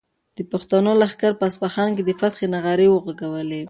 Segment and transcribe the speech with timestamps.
[0.37, 3.59] د پښتنو لښکر په اصفهان کې د فتحې نغارې وغږولې.